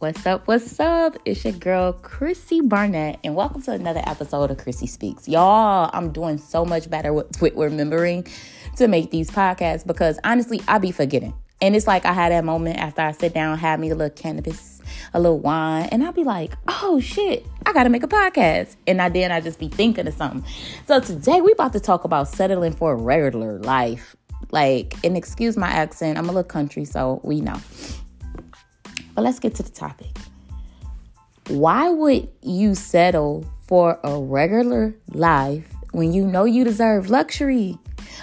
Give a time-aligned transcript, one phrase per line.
[0.00, 0.46] What's up?
[0.46, 1.16] What's up?
[1.24, 5.26] It's your girl, Chrissy Barnett, and welcome to another episode of Chrissy Speaks.
[5.26, 8.24] Y'all, I'm doing so much better with, with remembering
[8.76, 11.34] to make these podcasts because honestly, I be forgetting.
[11.60, 14.14] And it's like I had that moment after I sit down, have me a little
[14.14, 14.80] cannabis,
[15.14, 18.76] a little wine, and I'll be like, oh shit, I gotta make a podcast.
[18.86, 20.48] And I then I just be thinking of something.
[20.86, 24.14] So today we about to talk about settling for a regular life.
[24.52, 27.60] Like, and excuse my accent, I'm a little country, so we know.
[29.18, 30.16] But let's get to the topic.
[31.48, 37.76] Why would you settle for a regular life when you know you deserve luxury?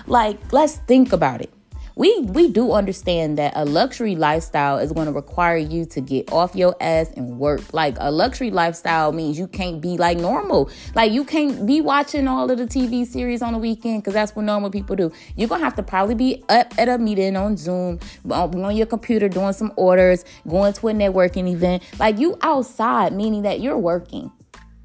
[0.07, 1.51] Like, let's think about it
[1.95, 6.31] we we do understand that a luxury lifestyle is going to require you to get
[6.31, 7.73] off your ass and work.
[7.73, 10.69] Like a luxury lifestyle means you can't be like normal.
[10.93, 14.35] Like you can't be watching all of the TV series on the weekend because that's
[14.35, 15.11] what normal people do.
[15.37, 17.99] You're gonna have to probably be up at a meeting on Zoom,
[18.29, 21.81] on your computer doing some orders, going to a networking event.
[21.97, 24.31] Like you outside, meaning that you're working.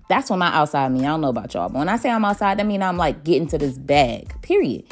[0.09, 1.05] That's what my outside mean.
[1.05, 3.25] I don't know about y'all, but when I say I'm outside, that mean I'm like
[3.25, 4.41] getting to this bag.
[4.43, 4.85] Period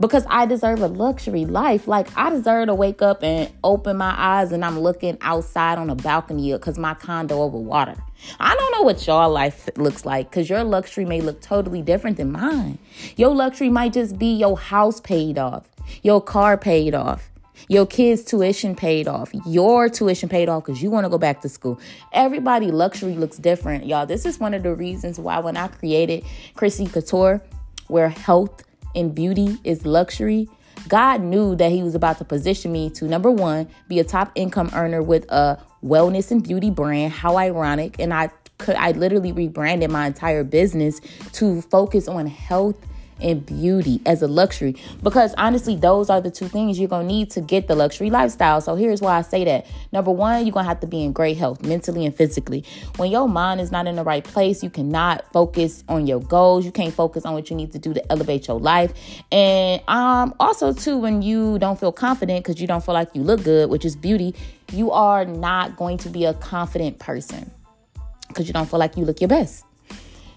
[0.00, 1.88] because I deserve a luxury life.
[1.88, 5.90] Like I deserve to wake up and open my eyes and I'm looking outside on
[5.90, 7.96] a balcony because my condo over water.
[8.40, 12.16] I don't know what y'all life looks like because your luxury may look totally different
[12.16, 12.78] than mine.
[13.16, 15.68] Your luxury might just be your house paid off,
[16.02, 17.30] your car paid off.
[17.68, 21.40] Your kids' tuition paid off, your tuition paid off because you want to go back
[21.40, 21.80] to school.
[22.12, 24.04] Everybody luxury looks different, y'all.
[24.04, 26.22] This is one of the reasons why when I created
[26.54, 27.42] Chrissy Couture,
[27.88, 28.62] where health
[28.96, 30.48] and beauty is luxury,
[30.88, 34.32] God knew that He was about to position me to number one, be a top
[34.34, 37.12] income earner with a wellness and beauty brand.
[37.12, 37.96] How ironic.
[37.98, 41.00] And I could, I literally rebranded my entire business
[41.32, 42.76] to focus on health
[43.20, 44.76] and beauty as a luxury.
[45.02, 48.60] Because honestly those are the two things you're gonna need to get the luxury lifestyle.
[48.60, 49.66] So here's why i say that.
[49.92, 52.64] Number one you're gonna have to be in great health mentally and physically.
[52.96, 56.64] When your mind is not in the right place you cannot focus on your goals.
[56.64, 58.92] You can't focus on what you need to do to elevate your life.
[59.32, 63.22] And um also too when you don't feel confident because you don't feel like you
[63.22, 64.34] look good which is beauty
[64.72, 67.50] you are not going to be a confident person
[68.28, 69.65] because you don't feel like you look your best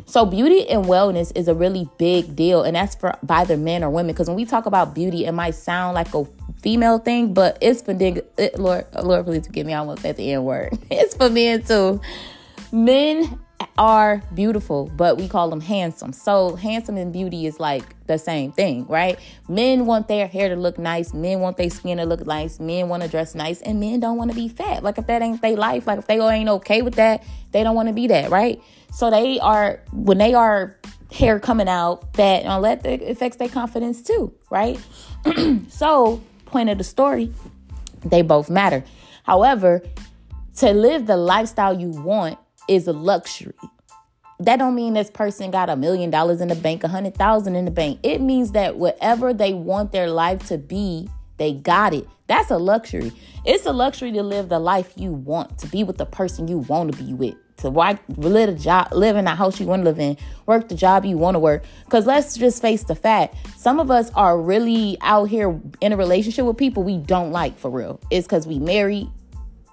[0.06, 3.90] so beauty and wellness is a really big deal, and that's for either men or
[3.90, 4.14] women.
[4.14, 6.26] Because when we talk about beauty, it might sound like a
[6.62, 9.74] female thing, but it's for it, Lord, Lord, please forgive me.
[9.74, 10.78] I almost said the N word.
[10.92, 12.02] It's for men too.
[12.72, 13.40] Men
[13.80, 16.12] are beautiful, but we call them handsome.
[16.12, 19.18] So handsome and beauty is like the same thing, right?
[19.48, 22.90] Men want their hair to look nice, men want their skin to look nice, men
[22.90, 24.84] want to dress nice, and men don't want to be fat.
[24.84, 27.74] Like if that ain't their life, like if they ain't okay with that, they don't
[27.74, 28.62] want to be that, right?
[28.92, 30.78] So they are when they are
[31.10, 34.78] hair coming out fat and all that it affects their confidence too, right?
[35.70, 37.34] so point of the story,
[38.04, 38.84] they both matter.
[39.24, 39.82] However,
[40.58, 42.38] to live the lifestyle you want
[42.70, 43.54] is a luxury.
[44.40, 47.56] That don't mean this person got a million dollars in the bank, a hundred thousand
[47.56, 48.00] in the bank.
[48.04, 52.08] It means that whatever they want their life to be, they got it.
[52.28, 53.12] That's a luxury.
[53.46, 56.60] It's a luxury to live the life you want, to be with the person you
[56.60, 59.82] want to be with to why live a job, live in the house you want
[59.82, 61.64] to live in, work the job you want to work.
[61.86, 65.98] Because let's just face the fact, some of us are really out here in a
[65.98, 68.00] relationship with people we don't like for real.
[68.10, 69.10] It's because we married,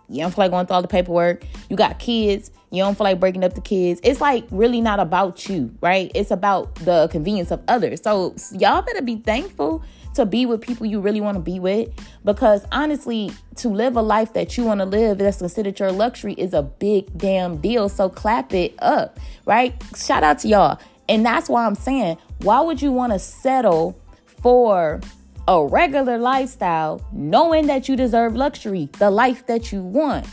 [0.08, 3.04] you don't feel like going through all the paperwork, you got kids, you don't feel
[3.04, 4.00] like breaking up the kids.
[4.02, 6.10] It's like really not about you, right?
[6.14, 8.02] It's about the convenience of others.
[8.02, 9.84] So y'all better be thankful
[10.16, 11.90] to be with people you really want to be with
[12.24, 16.32] because honestly to live a life that you want to live that's considered your luxury
[16.34, 21.24] is a big damn deal so clap it up right shout out to y'all and
[21.24, 23.94] that's why i'm saying why would you want to settle
[24.40, 25.00] for
[25.48, 30.26] a regular lifestyle knowing that you deserve luxury the life that you want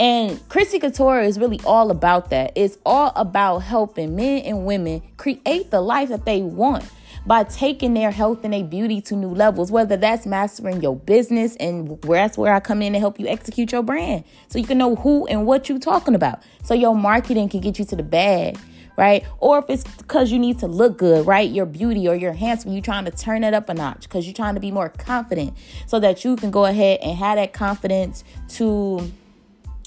[0.00, 2.52] and Chrissy Couture is really all about that.
[2.56, 6.88] It's all about helping men and women create the life that they want
[7.26, 11.54] by taking their health and their beauty to new levels, whether that's mastering your business
[11.56, 14.24] and that's where I come in to help you execute your brand.
[14.48, 16.42] So you can know who and what you're talking about.
[16.64, 18.58] So your marketing can get you to the bag
[18.96, 19.24] right?
[19.38, 21.48] Or if it's because you need to look good, right?
[21.48, 24.34] Your beauty or your handsome, you're trying to turn it up a notch because you're
[24.34, 28.24] trying to be more confident so that you can go ahead and have that confidence
[28.48, 29.10] to,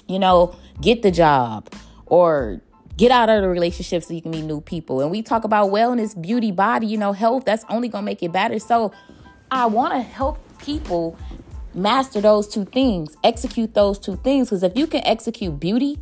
[0.07, 1.69] you know, get the job
[2.05, 2.61] or
[2.97, 5.01] get out of the relationship so you can meet new people.
[5.01, 8.21] And we talk about wellness, beauty, body, you know, health, that's only going to make
[8.21, 8.59] it better.
[8.59, 8.91] So
[9.49, 11.17] I want to help people
[11.73, 14.49] master those two things, execute those two things.
[14.49, 15.99] Because if you can execute beauty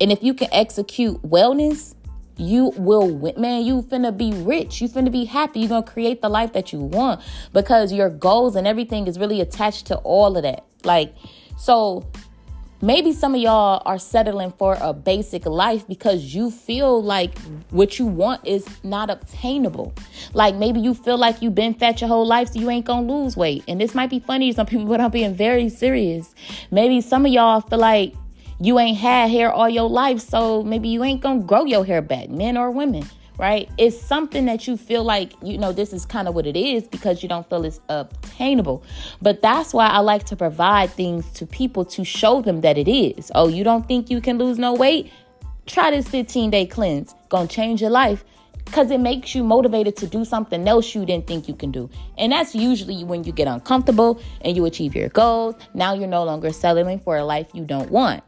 [0.00, 1.94] and if you can execute wellness,
[2.38, 6.28] you will man you finna be rich you finna be happy you're gonna create the
[6.28, 7.18] life that you want
[7.54, 11.14] because your goals and everything is really attached to all of that like
[11.56, 12.06] so
[12.82, 17.38] Maybe some of y'all are settling for a basic life because you feel like
[17.70, 19.94] what you want is not obtainable.
[20.34, 23.10] Like maybe you feel like you've been fat your whole life, so you ain't gonna
[23.10, 23.64] lose weight.
[23.66, 26.34] And this might be funny to some people, but I'm being very serious.
[26.70, 28.14] Maybe some of y'all feel like
[28.60, 32.02] you ain't had hair all your life, so maybe you ain't gonna grow your hair
[32.02, 33.04] back, men or women
[33.38, 33.68] right?
[33.78, 36.88] It's something that you feel like, you know, this is kind of what it is
[36.88, 38.82] because you don't feel it's obtainable.
[39.20, 42.88] But that's why I like to provide things to people to show them that it
[42.88, 43.30] is.
[43.34, 45.12] Oh, you don't think you can lose no weight?
[45.66, 47.14] Try this 15 day cleanse.
[47.28, 48.24] Gonna change your life
[48.64, 51.88] because it makes you motivated to do something else you didn't think you can do.
[52.18, 55.54] And that's usually when you get uncomfortable and you achieve your goals.
[55.72, 58.22] Now you're no longer settling for a life you don't want.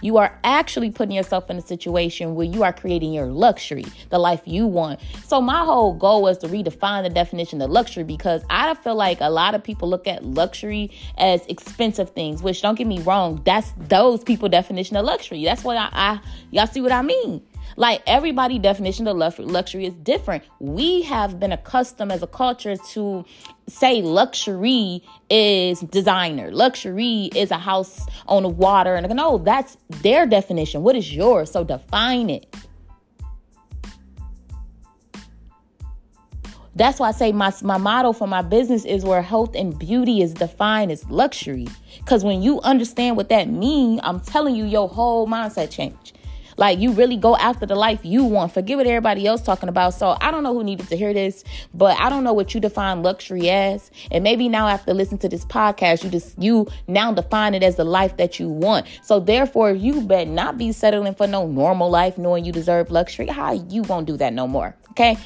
[0.00, 4.18] You are actually putting yourself in a situation where you are creating your luxury, the
[4.18, 5.00] life you want.
[5.26, 9.20] So, my whole goal was to redefine the definition of luxury because I feel like
[9.20, 13.42] a lot of people look at luxury as expensive things, which don't get me wrong,
[13.44, 15.44] that's those people' definition of luxury.
[15.44, 17.42] That's what I, I y'all see what I mean.
[17.76, 20.44] Like everybody definition of luxury is different.
[20.58, 23.24] We have been accustomed as a culture to
[23.68, 26.50] say luxury is designer.
[26.50, 28.94] Luxury is a house on the water.
[28.94, 30.82] And no, that's their definition.
[30.82, 31.50] What is yours?
[31.50, 32.54] So define it.
[36.78, 40.22] That's why I say my, my motto for my business is where health and beauty
[40.22, 41.66] is defined as luxury.
[41.98, 46.14] Because when you understand what that means, I'm telling you, your whole mindset change.
[46.58, 48.52] Like you really go after the life you want.
[48.52, 49.94] Forget what everybody else talking about.
[49.94, 52.60] So I don't know who needed to hear this, but I don't know what you
[52.60, 53.90] define luxury as.
[54.10, 57.76] And maybe now after listening to this podcast, you just you now define it as
[57.76, 58.86] the life that you want.
[59.02, 63.28] So therefore, you better not be settling for no normal life, knowing you deserve luxury.
[63.28, 64.76] How you won't do that no more?
[64.90, 65.16] Okay.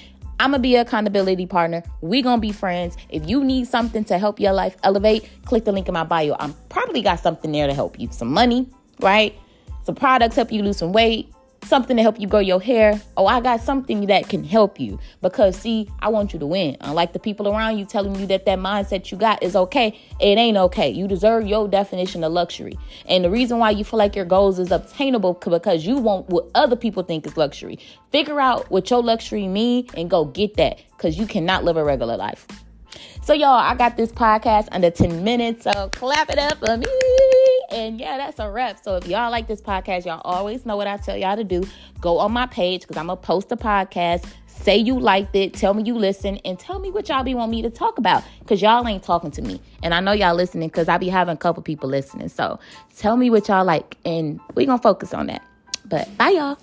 [0.40, 1.84] I'm gonna be accountability partner.
[2.00, 2.96] We gonna be friends.
[3.10, 6.34] If you need something to help your life elevate, click the link in my bio.
[6.40, 8.08] I'm probably got something there to help you.
[8.10, 8.68] Some money,
[9.00, 9.38] right?
[9.84, 11.32] Some products help you lose some weight,
[11.64, 13.00] something to help you grow your hair.
[13.16, 16.76] Oh, I got something that can help you because see, I want you to win.
[16.80, 20.38] Unlike the people around you telling you that that mindset you got is okay, it
[20.38, 20.90] ain't okay.
[20.90, 22.78] You deserve your definition of luxury.
[23.06, 26.48] And the reason why you feel like your goals is obtainable because you want what
[26.54, 27.78] other people think is luxury.
[28.10, 31.84] Figure out what your luxury mean and go get that because you cannot live a
[31.84, 32.46] regular life.
[33.22, 35.62] So, y'all, I got this podcast under 10 minutes.
[35.62, 36.86] So, clap it up for me.
[37.70, 38.82] And yeah, that's a wrap.
[38.82, 41.62] So, if y'all like this podcast, y'all always know what I tell y'all to do.
[42.00, 44.26] Go on my page because I'm going to post a podcast.
[44.46, 45.54] Say you liked it.
[45.54, 48.22] Tell me you listen and tell me what y'all be want me to talk about
[48.40, 49.60] because y'all ain't talking to me.
[49.82, 52.28] And I know y'all listening because I be having a couple people listening.
[52.28, 52.60] So,
[52.96, 55.42] tell me what y'all like and we going to focus on that.
[55.84, 56.58] But bye, y'all.